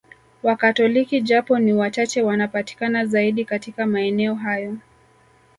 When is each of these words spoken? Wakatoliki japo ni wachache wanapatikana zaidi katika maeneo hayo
Wakatoliki 0.43 1.21
japo 1.21 1.59
ni 1.59 1.73
wachache 1.73 2.21
wanapatikana 2.21 3.05
zaidi 3.05 3.45
katika 3.45 3.85
maeneo 3.87 4.35
hayo 4.35 4.77